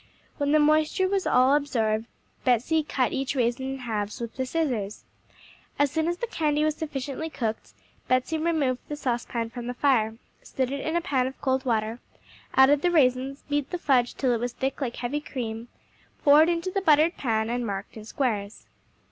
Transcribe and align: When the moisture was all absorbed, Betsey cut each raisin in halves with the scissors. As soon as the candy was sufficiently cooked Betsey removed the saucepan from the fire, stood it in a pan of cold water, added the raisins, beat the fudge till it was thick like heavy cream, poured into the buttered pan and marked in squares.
When 0.37 0.51
the 0.51 0.57
moisture 0.59 1.07
was 1.07 1.27
all 1.27 1.53
absorbed, 1.53 2.07
Betsey 2.43 2.81
cut 2.81 3.11
each 3.13 3.35
raisin 3.35 3.73
in 3.73 3.77
halves 3.81 4.19
with 4.19 4.35
the 4.35 4.47
scissors. 4.47 5.03
As 5.77 5.91
soon 5.91 6.07
as 6.07 6.17
the 6.17 6.25
candy 6.25 6.63
was 6.63 6.73
sufficiently 6.75 7.29
cooked 7.29 7.73
Betsey 8.07 8.39
removed 8.39 8.79
the 8.89 8.95
saucepan 8.95 9.51
from 9.51 9.67
the 9.67 9.75
fire, 9.75 10.17
stood 10.41 10.71
it 10.71 10.79
in 10.83 10.95
a 10.95 11.01
pan 11.01 11.27
of 11.27 11.39
cold 11.39 11.65
water, 11.65 11.99
added 12.55 12.81
the 12.81 12.89
raisins, 12.89 13.43
beat 13.47 13.69
the 13.69 13.77
fudge 13.77 14.15
till 14.15 14.31
it 14.31 14.39
was 14.39 14.53
thick 14.53 14.81
like 14.81 14.95
heavy 14.95 15.21
cream, 15.21 15.67
poured 16.23 16.49
into 16.49 16.71
the 16.71 16.81
buttered 16.81 17.15
pan 17.15 17.47
and 17.51 17.67
marked 17.67 17.95
in 17.95 18.03
squares. 18.03 18.65